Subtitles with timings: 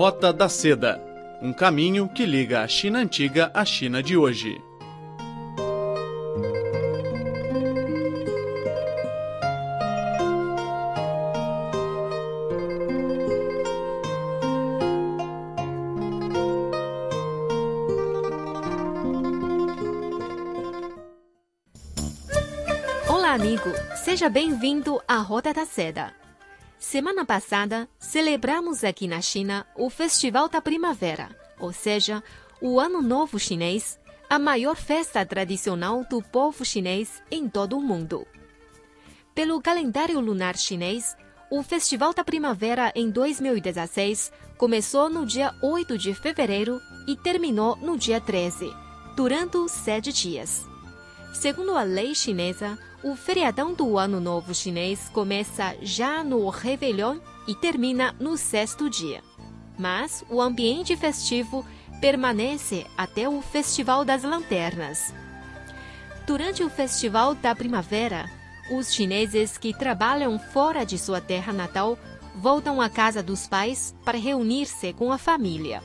[0.00, 0.98] Rota da Seda
[1.42, 4.58] um caminho que liga a China antiga à China de hoje.
[23.06, 23.68] Olá, amigo!
[24.02, 26.19] Seja bem-vindo à Roda da Seda.
[26.80, 32.24] Semana passada, celebramos aqui na China o Festival da Primavera, ou seja,
[32.58, 38.26] o Ano Novo Chinês, a maior festa tradicional do povo chinês em todo o mundo.
[39.34, 41.14] Pelo calendário lunar chinês,
[41.50, 47.98] o Festival da Primavera em 2016 começou no dia 8 de fevereiro e terminou no
[47.98, 48.74] dia 13,
[49.14, 50.66] durante sete dias.
[51.34, 57.18] Segundo a lei chinesa, o feriadão do Ano Novo Chinês começa já no Réveillon
[57.48, 59.22] e termina no sexto dia.
[59.78, 61.64] Mas o ambiente festivo
[62.00, 65.14] permanece até o Festival das Lanternas.
[66.26, 68.30] Durante o Festival da Primavera,
[68.70, 71.98] os chineses que trabalham fora de sua terra natal
[72.36, 75.82] voltam à casa dos pais para reunir-se com a família.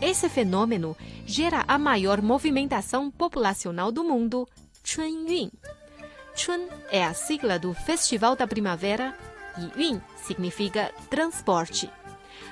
[0.00, 4.46] Esse fenômeno gera a maior movimentação populacional do mundo,
[4.82, 5.50] Chunyun.
[6.34, 9.16] Chun é a sigla do Festival da Primavera
[9.56, 11.90] e Yun significa transporte.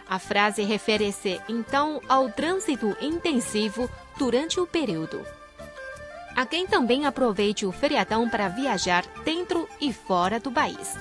[0.08, 5.24] A frase refere-se então ao trânsito intensivo durante o período.
[6.34, 10.96] Há quem também aproveite o feriadão para viajar dentro e fora do país.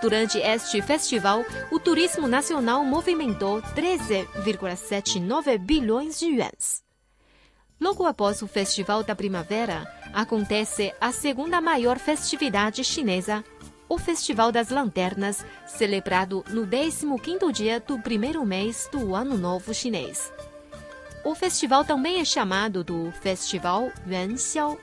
[0.00, 6.82] Durante este festival, o turismo nacional movimentou 13,79 bilhões de yuans.
[7.80, 9.84] Logo após o Festival da Primavera,
[10.14, 13.44] acontece a segunda maior festividade chinesa,
[13.88, 20.32] o Festival das Lanternas, celebrado no 15º dia do primeiro mês do Ano Novo Chinês.
[21.24, 24.78] O festival também é chamado do Festival Yuan Xiao.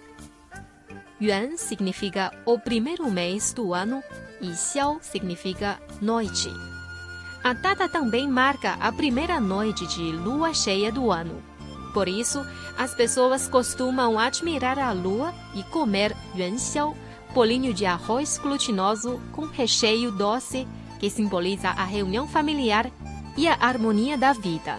[1.21, 4.03] Yuan significa o primeiro mês do ano
[4.41, 6.49] e Xiao significa noite.
[7.43, 11.50] A data também marca a primeira noite de lua cheia do ano.
[11.93, 12.45] Por isso,
[12.77, 16.95] as pessoas costumam admirar a lua e comer yuanxiao,
[17.33, 20.67] bolinho de arroz glutinoso com recheio doce,
[20.99, 22.89] que simboliza a reunião familiar
[23.37, 24.77] e a harmonia da vida.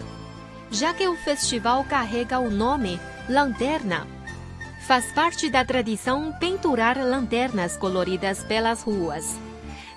[0.71, 2.99] Já que o festival carrega o nome
[3.29, 4.07] Lanterna,
[4.87, 9.37] faz parte da tradição penturar lanternas coloridas pelas ruas.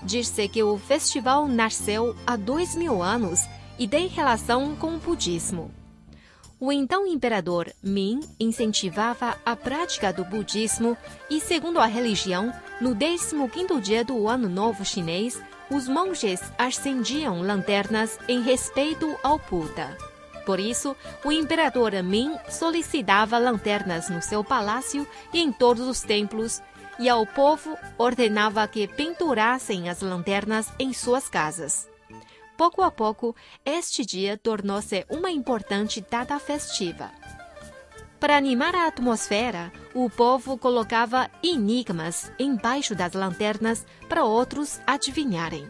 [0.03, 3.41] Diz-se que o festival nasceu há dois mil anos
[3.79, 5.71] e tem relação com o budismo.
[6.59, 10.97] O então imperador Ming incentivava a prática do budismo
[11.29, 12.51] e, segundo a religião,
[12.81, 15.39] no 15º dia do Ano Novo Chinês,
[15.71, 19.99] os monges acendiam lanternas em respeito ao Buda.
[20.47, 26.63] Por isso, o imperador Ming solicitava lanternas no seu palácio e em todos os templos,
[26.99, 31.87] e ao povo ordenava que pendurassem as lanternas em suas casas.
[32.57, 37.11] Pouco a pouco, este dia tornou-se uma importante data festiva.
[38.19, 45.69] Para animar a atmosfera, o povo colocava enigmas embaixo das lanternas para outros adivinharem.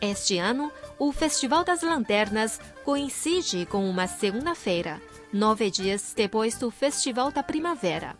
[0.00, 5.00] Este ano, o Festival das Lanternas coincide com uma segunda-feira,
[5.32, 8.16] nove dias depois do Festival da Primavera.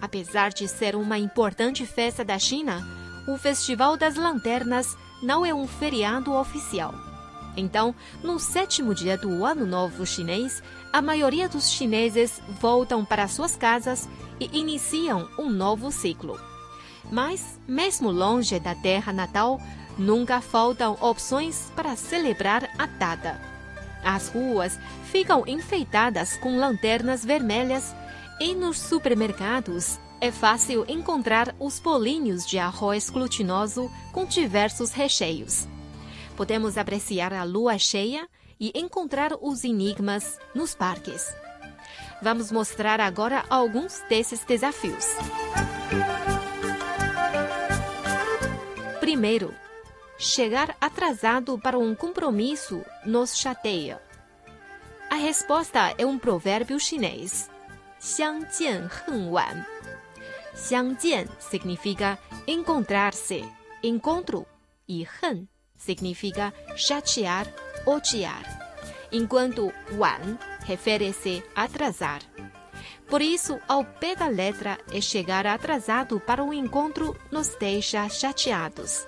[0.00, 2.80] Apesar de ser uma importante festa da China,
[3.28, 7.11] o Festival das Lanternas não é um feriado oficial.
[7.56, 13.56] Então, no sétimo dia do Ano Novo Chinês, a maioria dos chineses voltam para suas
[13.56, 14.08] casas
[14.40, 16.40] e iniciam um novo ciclo.
[17.10, 19.60] Mas, mesmo longe da terra natal,
[19.98, 23.40] nunca faltam opções para celebrar a data.
[24.02, 24.78] As ruas
[25.10, 27.94] ficam enfeitadas com lanternas vermelhas
[28.40, 35.68] e nos supermercados é fácil encontrar os bolinhos de arroz glutinoso com diversos recheios
[36.35, 38.27] podemos apreciar a lua cheia
[38.59, 41.35] e encontrar os enigmas nos parques.
[42.21, 45.05] Vamos mostrar agora alguns desses desafios.
[48.99, 49.53] Primeiro,
[50.17, 54.01] chegar atrasado para um compromisso nos chateia.
[55.09, 57.49] A resposta é um provérbio chinês.
[57.99, 59.65] 相见恨晚.
[60.53, 63.43] 相见significa encontrar-se,
[63.81, 64.45] encontro,
[64.85, 65.47] e 恨
[65.84, 67.46] significa chatear,
[67.84, 68.44] odiar,
[69.10, 72.20] enquanto wan refere-se atrasar.
[73.08, 79.06] Por isso, ao pé da letra é chegar atrasado para o encontro nos deixa chateados.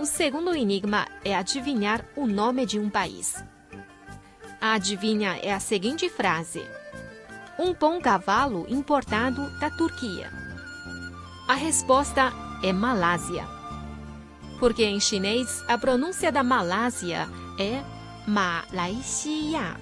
[0.00, 3.34] O segundo enigma é adivinhar o nome de um país.
[4.60, 6.62] a adivinha é a seguinte frase:
[7.58, 10.30] Um bom cavalo importado da Turquia.
[11.48, 12.32] A resposta
[12.62, 13.55] é Malásia.
[14.58, 17.82] Porque em chinês a pronúncia da Malásia é
[18.26, 19.76] Malaysia.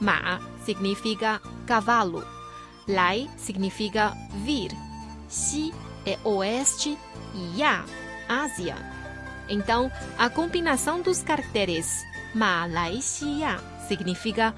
[0.00, 2.24] Ma significa cavalo.
[2.88, 4.12] Lai significa
[4.44, 4.72] vir.
[5.28, 5.72] Xi
[6.04, 6.98] é oeste
[7.34, 7.84] e Ya,
[8.28, 8.76] Ásia.
[9.48, 12.02] Então, a combinação dos caracteres
[12.34, 14.54] Malaysia significa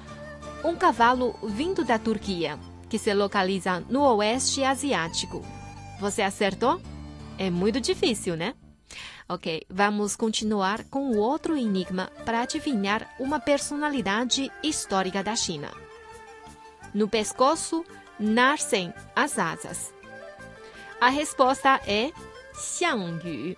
[0.63, 2.57] um cavalo vindo da Turquia,
[2.89, 5.43] que se localiza no oeste asiático.
[5.99, 6.81] Você acertou?
[7.37, 8.53] É muito difícil, né?
[9.33, 15.71] Ok, vamos continuar com o outro enigma para adivinhar uma personalidade histórica da China.
[16.93, 17.83] No pescoço
[18.19, 19.91] nascem as asas.
[21.01, 22.11] A resposta é
[22.53, 23.57] Xiang Yu.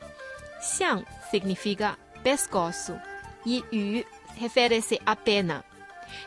[0.62, 2.98] Xiang significa pescoço
[3.46, 4.06] e Yu
[4.38, 5.66] refere-se a pena.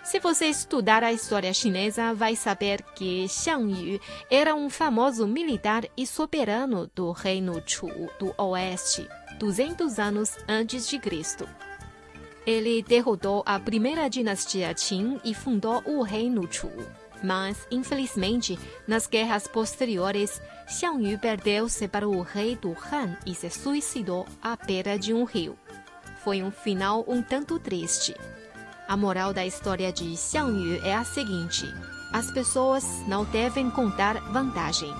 [0.02, 4.00] Se você estudar a história chinesa, vai saber que Xiang Yu
[4.30, 7.88] era um famoso militar e soberano do reino Chu
[8.18, 9.08] do Oeste,
[9.38, 11.48] 200 anos antes de Cristo.
[12.46, 16.70] Ele derrotou a primeira dinastia Qin e fundou o reino Chu.
[17.22, 23.50] Mas, infelizmente, nas guerras posteriores, Xiang Yu perdeu-se para o rei do Han e se
[23.50, 25.58] suicidou à beira de um rio.
[26.22, 28.14] Foi um final um tanto triste.
[28.88, 31.66] A moral da história de Xiang Yu é a seguinte:
[32.10, 34.94] as pessoas não devem contar vantagem.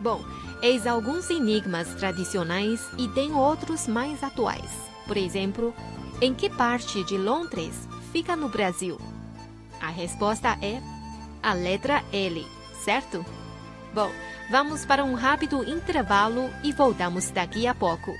[0.00, 0.24] Bom,
[0.62, 4.70] eis alguns enigmas tradicionais e tem outros mais atuais.
[5.06, 5.74] Por exemplo,
[6.22, 8.98] em que parte de Londres fica no Brasil?
[9.78, 10.80] A resposta é
[11.42, 12.46] a letra L,
[12.82, 13.22] certo?
[13.92, 14.10] Bom,
[14.50, 18.10] vamos para um rápido intervalo e voltamos daqui a pouco.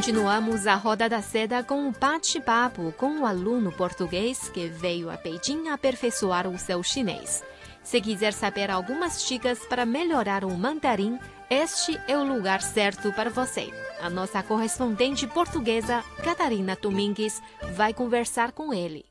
[0.00, 5.10] Continuamos a Roda da Seda com um bate-papo com o um aluno português que veio
[5.10, 7.44] a Beijing aperfeiçoar o seu chinês.
[7.82, 11.18] Se quiser saber algumas dicas para melhorar o mandarim,
[11.50, 13.70] este é o lugar certo para você.
[14.00, 17.42] A nossa correspondente portuguesa, Catarina Domingues,
[17.74, 19.04] vai conversar com ele.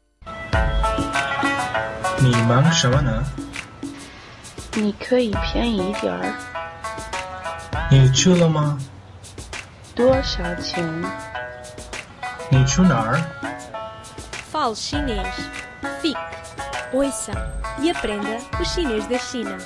[9.99, 10.85] 多少钱？
[12.51, 13.19] 你去哪儿？
[14.53, 15.35] Fale chinês.
[16.01, 16.19] Fique,
[16.93, 17.33] ouça
[17.81, 19.59] e aprenda o chinês da China.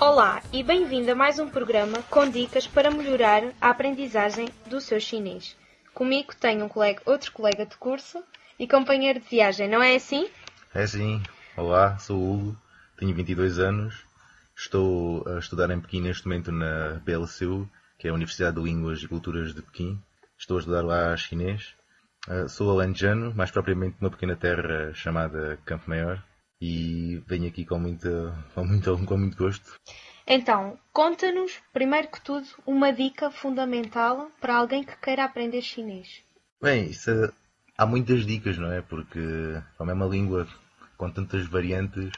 [0.00, 5.00] Olá e bem-vindo a mais um programa com dicas para melhorar a aprendizagem do seu
[5.00, 5.56] chinês.
[5.92, 8.22] Comigo tenho um colega, outro colega de curso
[8.58, 10.28] e companheiro de viagem, não é assim?
[10.74, 11.22] É sim.
[11.56, 12.56] Olá, sou o Hugo,
[12.98, 14.04] tenho 22 anos
[14.55, 19.01] Estou a estudar em Pequim neste momento na BLCU, que é a Universidade de Línguas
[19.01, 20.01] e Culturas de Pequim.
[20.37, 21.75] Estou a estudar lá chinês.
[22.27, 26.23] Uh, sou alentejano, mais propriamente numa pequena terra chamada Campo Maior,
[26.61, 29.73] e venho aqui com, muita, com, muito, com muito gosto.
[30.27, 36.23] Então, conta-nos, primeiro que tudo, uma dica fundamental para alguém que queira aprender chinês.
[36.61, 37.31] Bem, isso, é,
[37.75, 38.81] há muitas dicas, não é?
[38.81, 39.19] Porque
[39.77, 40.47] como é uma língua
[40.95, 42.11] com tantas variantes,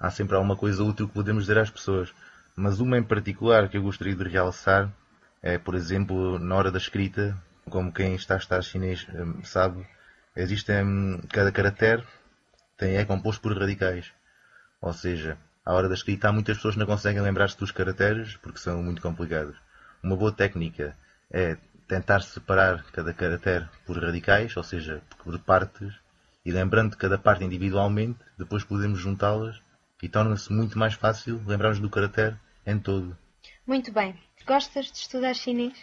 [0.00, 2.12] há sempre alguma coisa útil que podemos dizer às pessoas.
[2.56, 4.90] Mas uma em particular que eu gostaria de realçar
[5.42, 7.36] é, por exemplo, na hora da escrita,
[7.68, 9.86] como quem está a estudar chinês hum, sabe,
[10.34, 12.04] existem hum, cada caractere
[12.76, 14.12] tem, é composto por radicais.
[14.80, 18.36] Ou seja, à hora da escrita há muitas pessoas que não conseguem lembrar-se dos caracteres
[18.36, 19.56] porque são muito complicados.
[20.02, 20.96] Uma boa técnica
[21.30, 25.92] é tentar separar cada caractere por radicais, ou seja, por partes,
[26.44, 29.60] e lembrando cada parte individualmente, depois podemos juntá-las
[30.02, 33.16] e torna-se muito mais fácil lembrarmos do caractere em todo.
[33.66, 34.18] Muito bem.
[34.46, 35.74] Gostas de estudar chinês?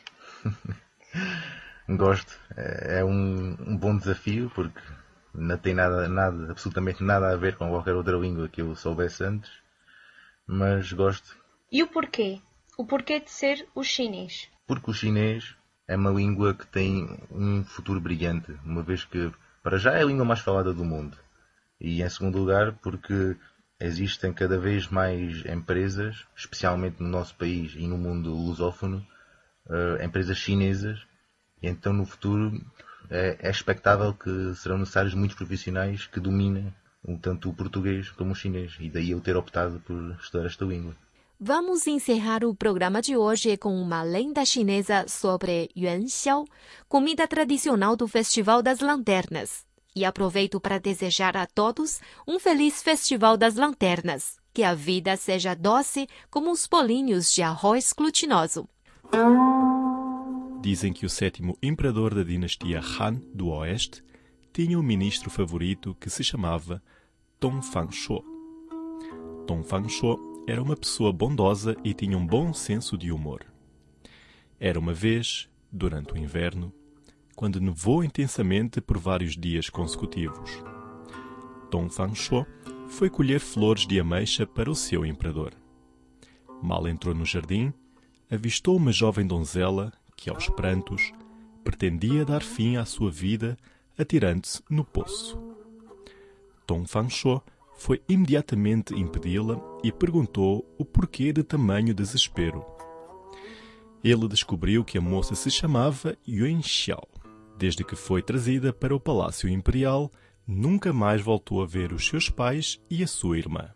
[1.89, 2.37] Gosto.
[2.55, 4.81] É, é um, um, bom desafio porque
[5.33, 9.23] não tem nada, nada, absolutamente nada a ver com qualquer outra língua que eu soubesse
[9.23, 9.51] antes,
[10.45, 11.37] mas gosto.
[11.71, 12.41] E o porquê?
[12.77, 14.49] O porquê de ser o chinês?
[14.67, 15.55] Porque o chinês
[15.87, 19.31] é uma língua que tem um futuro brilhante, uma vez que,
[19.63, 21.17] para já, é a língua mais falada do mundo.
[21.79, 23.37] E, em segundo lugar, porque
[23.79, 29.05] existem cada vez mais empresas, especialmente no nosso país e no mundo lusófono,
[29.67, 30.99] uh, empresas chinesas,
[31.61, 32.59] e então no futuro
[33.09, 36.73] é, é expectável que serão necessários muitos profissionais que dominem
[37.21, 40.95] tanto o português como o chinês, e daí eu ter optado por estudar esta língua.
[41.39, 46.45] Vamos encerrar o programa de hoje com uma lenda chinesa sobre Yuan Xiao,
[46.89, 49.66] comida tradicional do Festival das Lanternas.
[49.97, 54.37] E aproveito para desejar a todos um feliz Festival das Lanternas.
[54.53, 58.69] Que a vida seja doce como os bolinhos de arroz glutinoso.
[60.61, 64.03] Dizem que o sétimo imperador da dinastia Han do Oeste
[64.53, 66.79] tinha um ministro favorito que se chamava
[67.41, 68.23] Dong Fangshuo.
[69.47, 73.43] Dong Fangshuo era uma pessoa bondosa e tinha um bom senso de humor.
[74.59, 76.71] Era uma vez, durante o inverno,
[77.37, 80.49] quando nevou intensamente por vários dias consecutivos.
[81.69, 82.47] Dong Fangshuo
[82.87, 85.53] foi colher flores de ameixa para o seu imperador.
[86.63, 87.71] Mal entrou no jardim,
[88.27, 91.13] avistou uma jovem donzela que, aos prantos,
[91.63, 93.55] pretendia dar fim à sua vida
[93.95, 95.37] atirando-se no poço.
[96.67, 97.39] Dong Fangshuo
[97.75, 102.65] foi imediatamente impedi-la e perguntou o porquê de tamanho desespero.
[104.03, 107.07] Ele descobriu que a moça se chamava Yuan Xiao.
[107.57, 110.11] Desde que foi trazida para o Palácio Imperial,
[110.47, 113.69] nunca mais voltou a ver os seus pais e a sua irmã.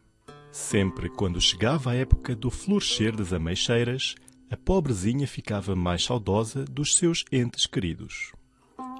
[0.52, 4.16] Sempre quando chegava a época do florescer das ameixeiras,
[4.52, 8.34] a pobrezinha ficava mais saudosa dos seus entes queridos.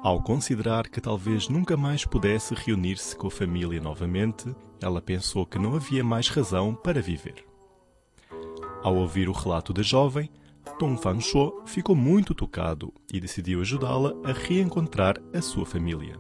[0.02, 5.60] Ao considerar que talvez nunca mais pudesse reunir-se com a família novamente, ela pensou que
[5.60, 7.46] não havia mais razão para viver.
[8.82, 10.28] Ao ouvir o relato da jovem,
[10.80, 16.18] Dong Fangshuo ficou muito tocado e decidiu ajudá-la a reencontrar a sua família.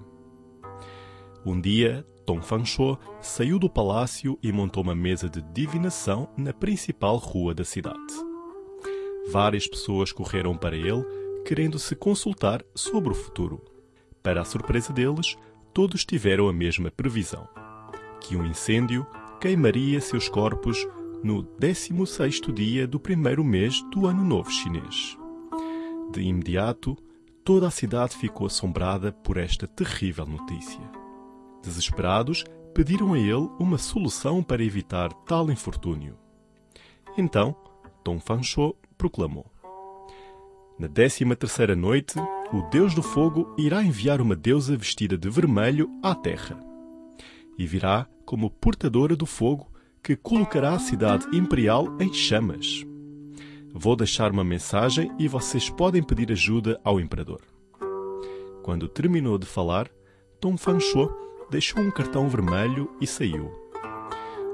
[1.45, 7.17] Um dia, Dong Fangshuo saiu do palácio e montou uma mesa de divinação na principal
[7.17, 8.13] rua da cidade.
[9.31, 11.03] Várias pessoas correram para ele,
[11.45, 13.63] querendo se consultar sobre o futuro.
[14.21, 15.35] Para a surpresa deles,
[15.73, 17.47] todos tiveram a mesma previsão:
[18.19, 19.05] que um incêndio
[19.39, 20.87] queimaria seus corpos
[21.23, 25.17] no 16º dia do primeiro mês do Ano Novo Chinês.
[26.11, 26.97] De imediato,
[27.43, 30.81] toda a cidade ficou assombrada por esta terrível notícia.
[31.63, 36.17] Desesperados, pediram a ele uma solução para evitar tal infortúnio.
[37.15, 37.55] Então,
[38.03, 39.45] Dong Fangshuo proclamou:
[40.79, 42.17] Na décima terceira noite,
[42.51, 46.59] o Deus do Fogo irá enviar uma deusa vestida de vermelho à terra.
[47.57, 49.70] E virá como portadora do fogo
[50.03, 52.85] que colocará a cidade imperial em chamas.
[53.73, 57.41] Vou deixar uma mensagem e vocês podem pedir ajuda ao imperador.
[58.63, 59.89] Quando terminou de falar,
[60.41, 61.09] Dong Fangshuo
[61.49, 63.51] deixou um cartão vermelho e saiu.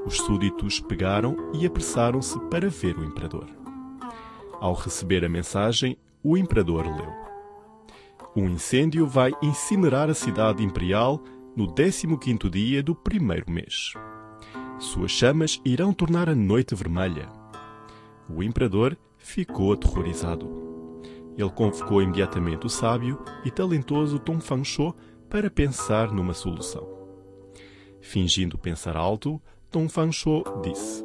[0.06, 3.48] Os súditos pegaram e apressaram-se para ver o imperador.
[4.60, 7.14] Ao receber a mensagem, o imperador leu.
[8.36, 11.22] Um incêndio vai incinerar a cidade imperial
[11.56, 13.94] no 15º dia do primeiro mês.
[14.80, 17.28] Suas chamas irão tornar a noite vermelha.
[18.30, 20.48] O imperador ficou aterrorizado.
[21.36, 24.94] Ele convocou imediatamente o sábio e talentoso Dong Fangshuo
[25.28, 26.88] para pensar numa solução.
[28.00, 29.42] Fingindo pensar alto,
[29.72, 31.04] Dong Fangshuo disse: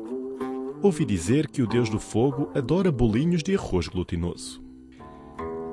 [0.83, 4.63] Ouvi dizer que o deus do fogo adora bolinhos de arroz glutinoso.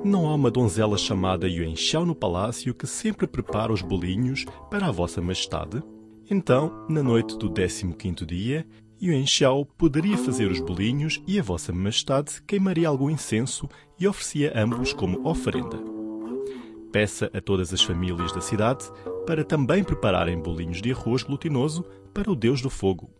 [0.02, 4.86] Não há uma donzela chamada Yuan Xiao no palácio que sempre prepara os bolinhos para
[4.86, 5.82] a vossa majestade?
[6.30, 8.64] Então, na noite do 15º dia,
[9.02, 13.68] Yuan Xiao poderia fazer os bolinhos e a vossa majestade queimaria algum incenso
[13.98, 15.78] e oferecia ambos como oferenda.
[16.92, 18.84] Peça a todas as famílias da cidade
[19.26, 21.84] para também prepararem bolinhos de arroz glutinoso
[22.14, 23.10] para o Deus do Fogo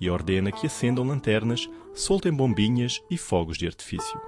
[0.00, 4.20] e ordena que acendam lanternas, soltem bombinhas e fogos de artifício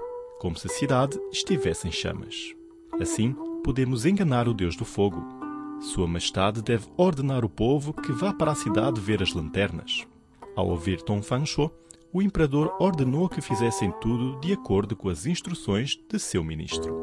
[0.42, 2.52] como se a cidade estivesse em chamas.
[3.00, 3.32] Assim,
[3.62, 5.41] podemos enganar o Deus do Fogo.
[5.82, 10.06] Sua Majestade deve ordenar o povo que vá para a cidade ver as lanternas.
[10.54, 11.72] Ao ouvir Tom Fangshuo,
[12.12, 16.94] o imperador ordenou que fizessem tudo de acordo com as instruções de seu ministro.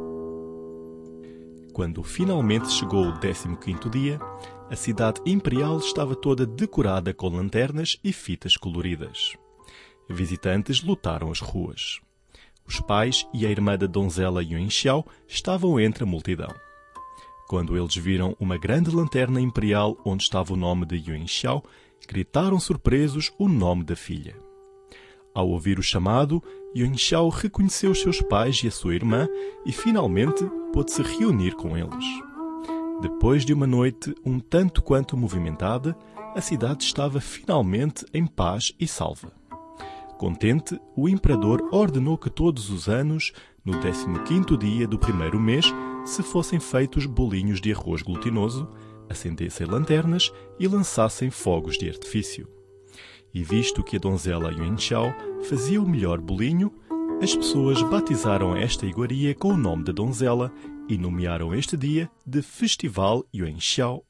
[1.73, 4.17] Quando finalmente chegou o 15º dia,
[4.69, 9.35] a cidade imperial estava toda decorada com lanternas e fitas coloridas.
[10.09, 11.99] Visitantes lutaram as ruas.
[12.65, 16.53] Os pais e a irmã da donzela Yuan Xiao estavam entre a multidão.
[17.49, 21.63] Quando eles viram uma grande lanterna imperial onde estava o nome de Yuan Xiao,
[22.07, 24.35] gritaram surpresos o nome da filha.
[25.33, 26.43] Ao ouvir o chamado,
[26.77, 29.27] Yuan Xiao reconheceu os seus pais e a sua irmã
[29.65, 32.05] e finalmente pôde se reunir com eles.
[33.01, 35.97] Depois de uma noite um tanto quanto movimentada,
[36.35, 39.33] a cidade estava finalmente em paz e salva.
[40.19, 43.31] Contente, o imperador ordenou que todos os anos,
[43.65, 45.65] no 15º dia do primeiro mês,
[46.05, 48.67] se fossem feitos bolinhos de arroz glutinoso,
[49.09, 52.47] acendessem lanternas e lançassem fogos de artifício.
[53.33, 55.13] E visto que a donzela Yuanxiao
[55.43, 56.71] fazia o melhor bolinho,
[57.21, 60.51] as pessoas batizaram esta iguaria com o nome da donzela
[60.87, 64.03] e nomearam este dia de Festival Yuanxiao